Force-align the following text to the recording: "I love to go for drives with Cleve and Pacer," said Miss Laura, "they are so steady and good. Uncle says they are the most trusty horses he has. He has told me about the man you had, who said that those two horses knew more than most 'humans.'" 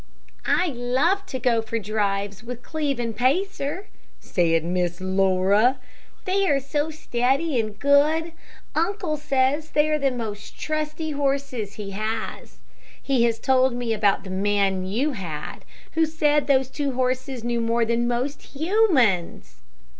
"I 0.47 0.69
love 0.69 1.27
to 1.27 1.37
go 1.37 1.61
for 1.61 1.77
drives 1.77 2.43
with 2.43 2.63
Cleve 2.63 2.99
and 2.99 3.15
Pacer," 3.15 3.85
said 4.19 4.63
Miss 4.63 4.99
Laura, 4.99 5.77
"they 6.25 6.49
are 6.49 6.59
so 6.59 6.89
steady 6.89 7.59
and 7.59 7.79
good. 7.79 8.31
Uncle 8.73 9.15
says 9.15 9.69
they 9.69 9.89
are 9.91 9.99
the 9.99 10.09
most 10.09 10.59
trusty 10.59 11.11
horses 11.11 11.75
he 11.75 11.91
has. 11.91 12.57
He 12.99 13.25
has 13.25 13.37
told 13.37 13.75
me 13.75 13.93
about 13.93 14.23
the 14.23 14.31
man 14.31 14.87
you 14.87 15.11
had, 15.11 15.65
who 15.91 16.07
said 16.07 16.47
that 16.47 16.53
those 16.57 16.69
two 16.71 16.93
horses 16.93 17.43
knew 17.43 17.61
more 17.61 17.85
than 17.85 18.07
most 18.07 18.41
'humans.'" 18.55 19.57